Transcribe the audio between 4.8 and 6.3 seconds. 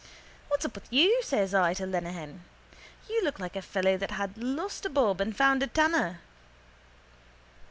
a bob and found a tanner.